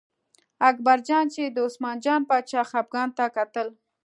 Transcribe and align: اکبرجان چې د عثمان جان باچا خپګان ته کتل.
اکبرجان 0.69 1.25
چې 1.35 1.43
د 1.45 1.57
عثمان 1.67 1.97
جان 2.05 2.21
باچا 2.29 2.61
خپګان 2.69 3.09
ته 3.17 3.25
کتل. 3.35 3.67